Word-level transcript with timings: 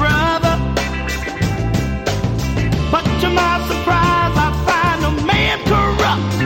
brother. 0.00 0.54
But 2.92 3.04
to 3.22 3.28
my 3.42 3.54
surprise, 3.70 4.34
I 4.46 4.48
find 4.68 5.00
a 5.10 5.12
man 5.30 5.56
corrupt. 5.70 6.36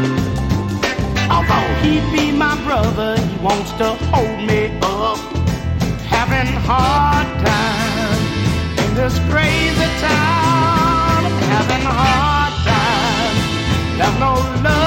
Although 1.34 1.70
he 1.82 1.92
be 2.14 2.24
my 2.46 2.54
brother, 2.66 3.10
he 3.28 3.36
wants 3.48 3.70
to 3.80 3.88
hold 4.12 4.40
me 4.50 4.62
up. 4.82 5.18
Having 6.16 6.50
hard 6.68 7.28
time 7.50 8.22
in 8.82 8.90
this 9.00 9.16
crazy 9.30 9.90
town. 10.08 11.20
Having 11.54 11.84
hard 11.98 12.54
time. 12.70 13.36
Have 14.00 14.16
no 14.18 14.32
love. 14.64 14.83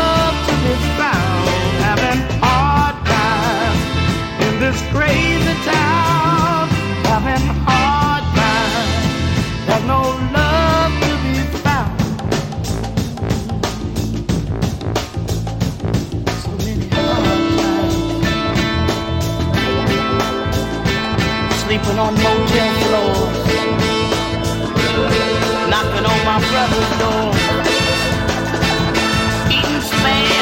knocking 21.97 22.19
on 22.19 22.37
motel 22.37 22.73
floors, 22.83 23.37
knocking 25.69 26.05
on 26.05 26.19
my 26.25 26.37
brother's 26.49 26.91
door, 26.99 27.33
eating 29.49 29.81
spam. 29.81 30.36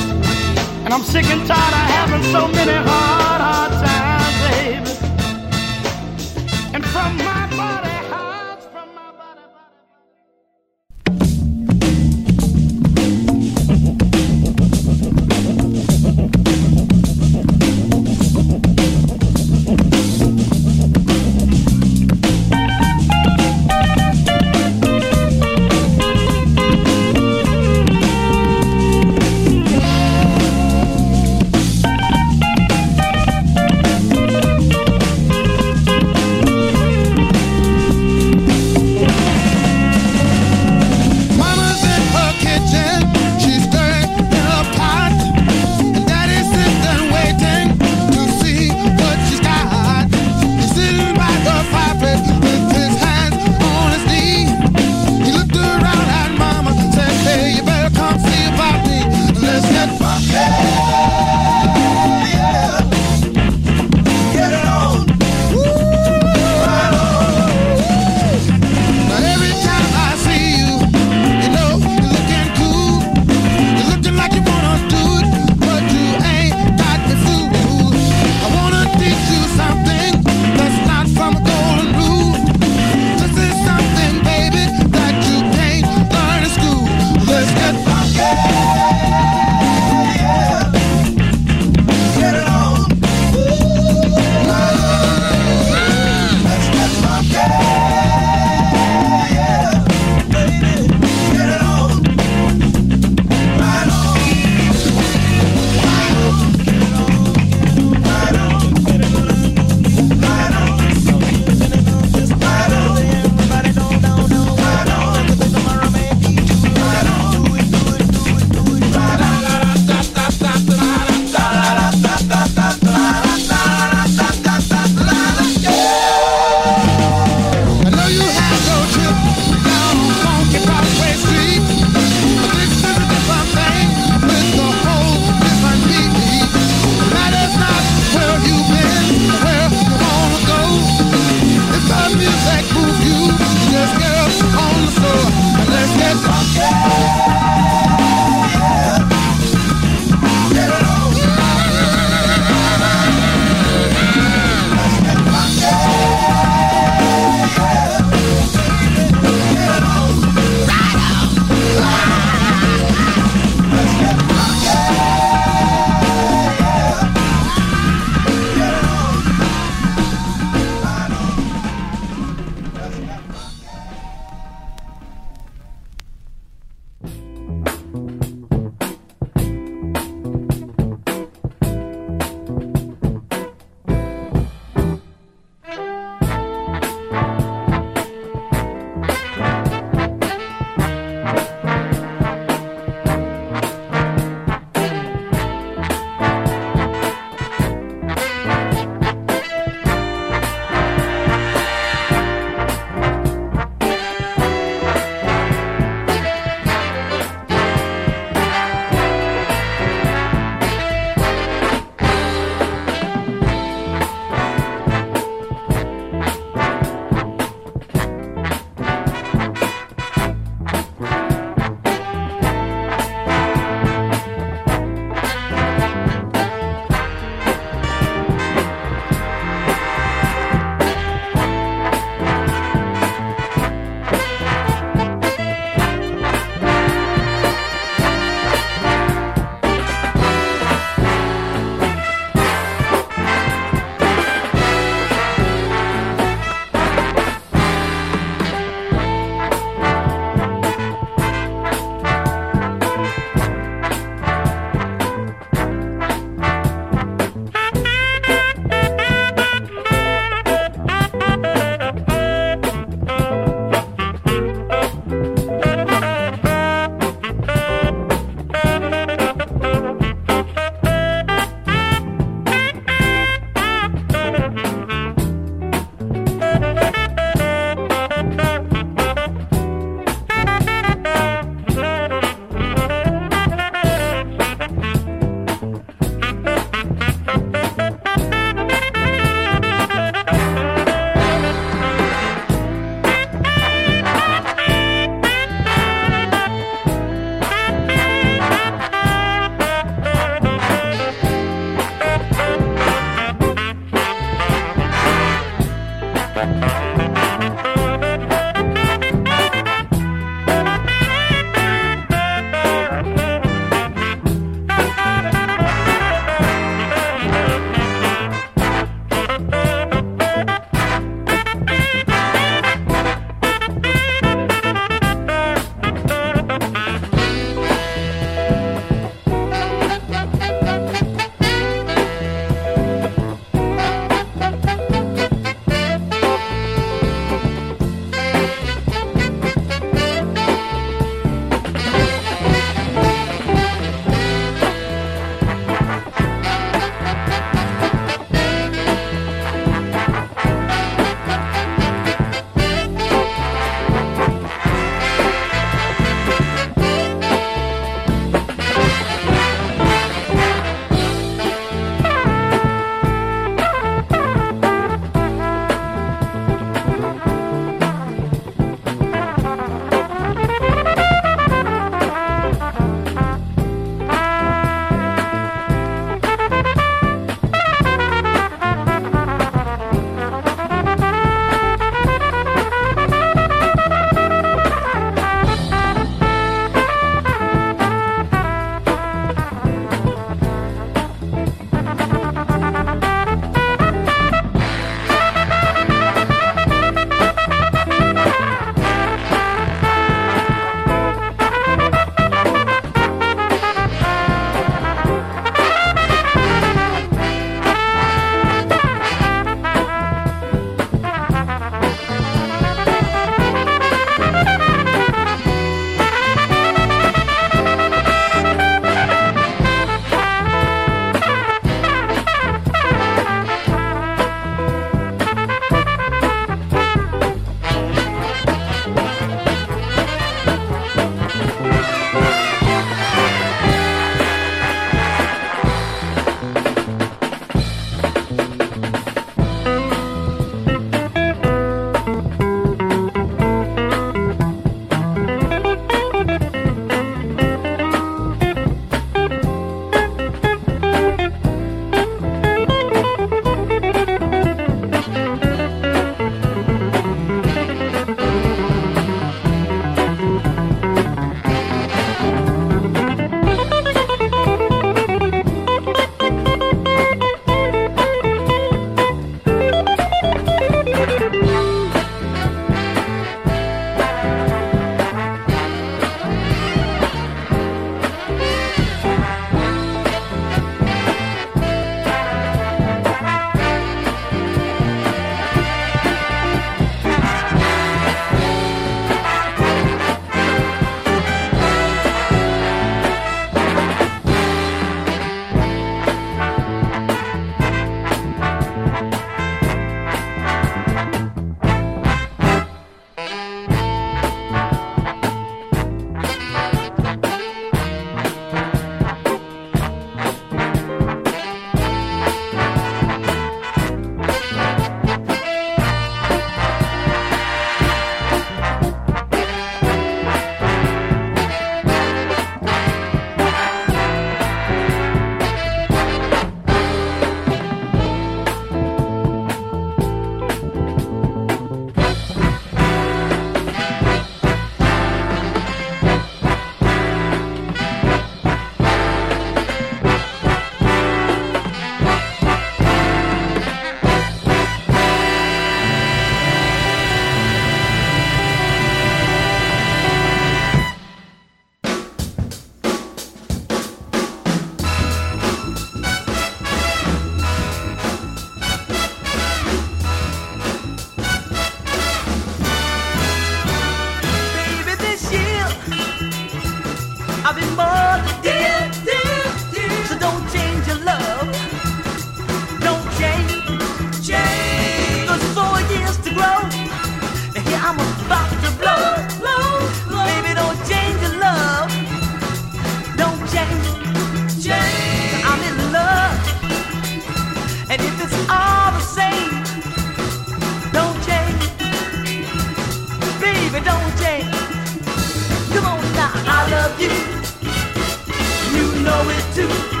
do 599.53 600.00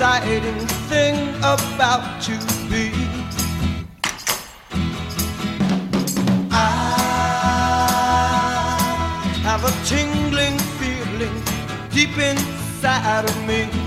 exciting 0.00 0.66
thing 0.88 1.28
about 1.40 2.22
to 2.22 2.32
be. 2.70 2.90
I 6.50 6.54
have 9.42 9.62
a 9.62 9.72
tingling 9.84 10.58
feeling 10.78 11.42
deep 11.90 12.16
inside 12.16 13.26
of 13.26 13.46
me. 13.46 13.79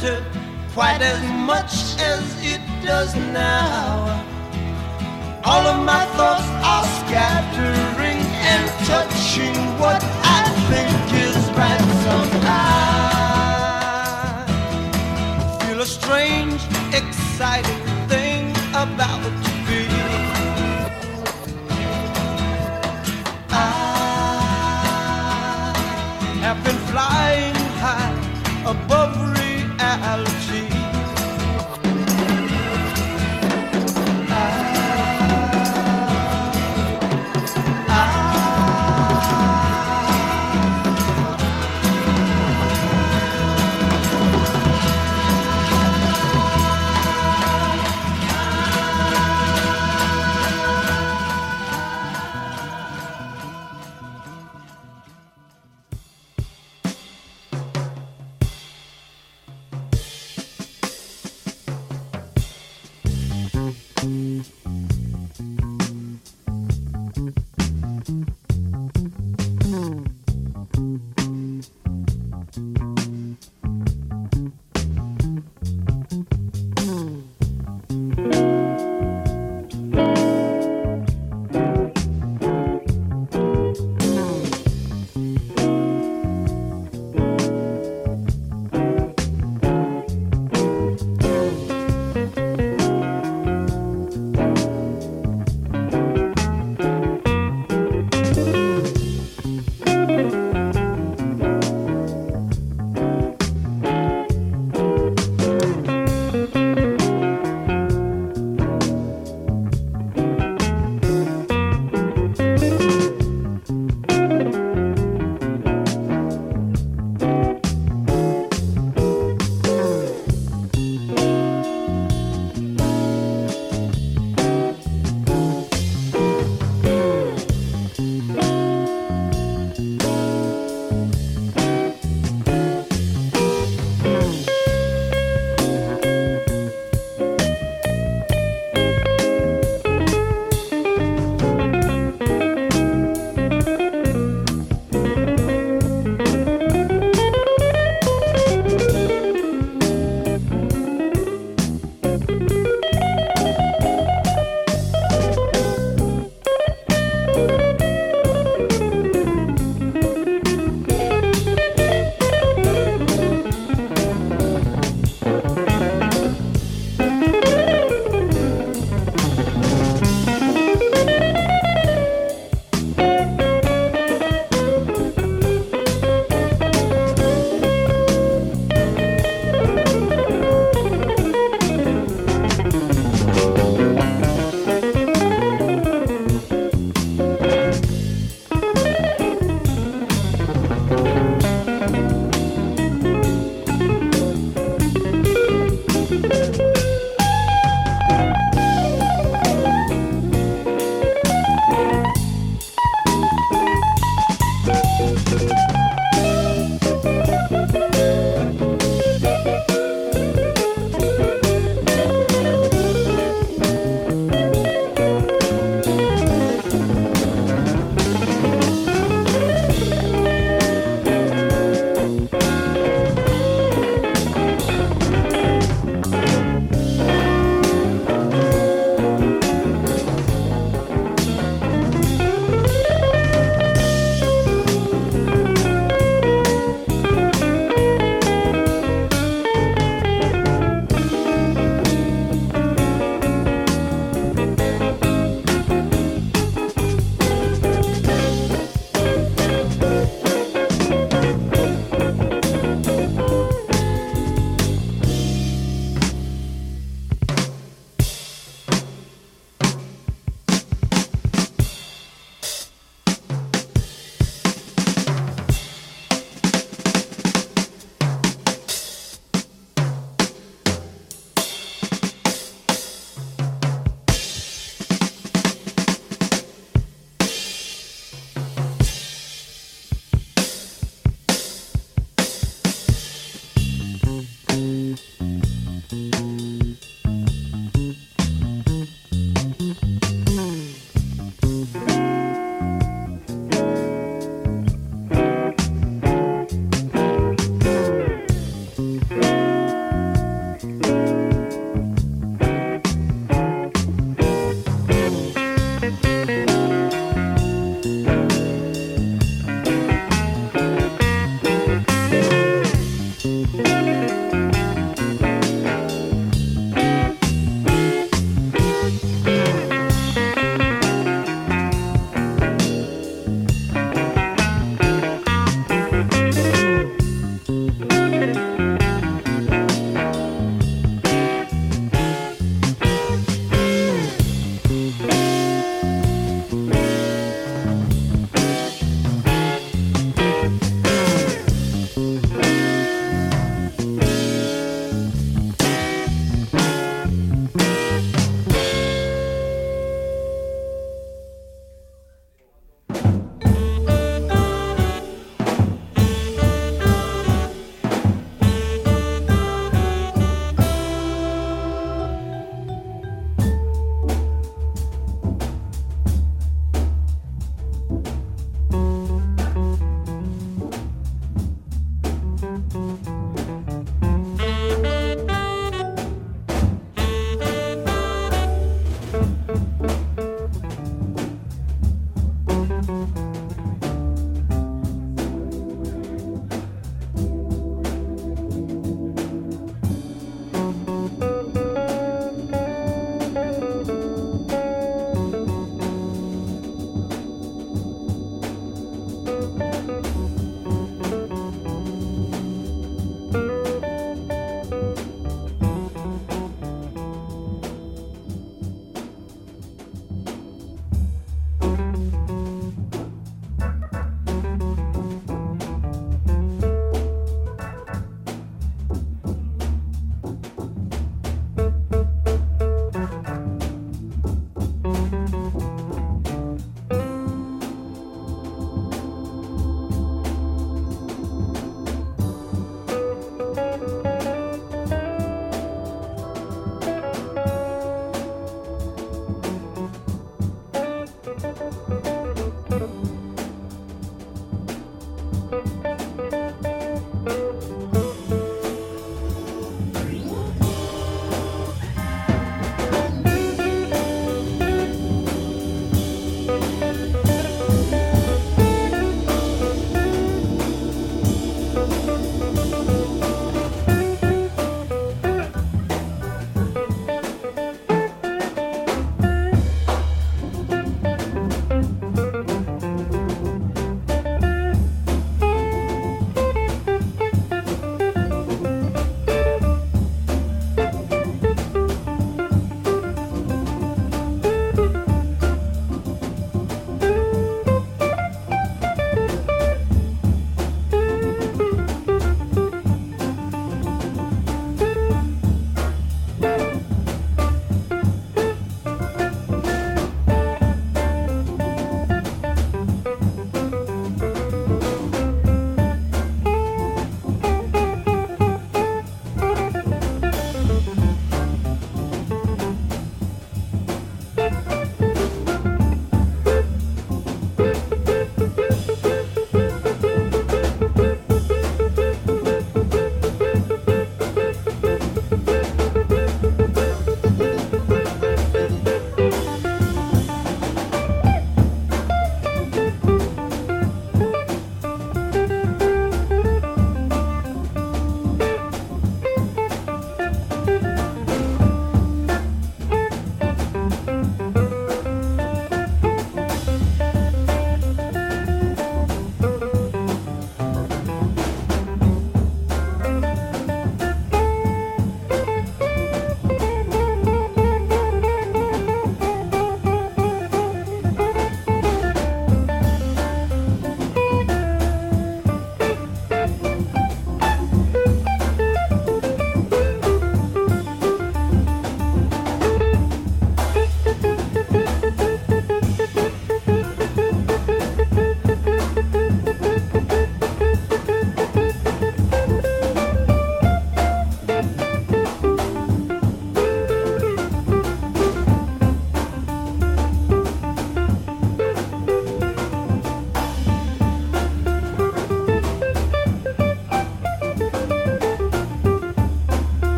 Mattered 0.00 0.24
quite 0.72 1.02
as 1.02 1.20
much 1.46 1.98
as 2.00 2.22
it 2.44 2.60
does 2.84 3.14
now. 3.32 4.24
All 5.44 5.66
of 5.66 5.84
my 5.84 6.04
thoughts 6.16 6.46
are 6.64 6.84
scattering 7.00 8.18
and 8.52 8.68
touching 8.86 9.56
what 9.78 10.02
I 10.22 10.42
think 10.70 11.12
is 11.26 11.50
right 11.56 11.80
somehow. 12.04 12.78
Feel 15.66 15.80
a 15.80 15.86
strange, 15.86 16.62
exciting 16.92 17.82
thing 18.08 18.50
about 18.70 19.47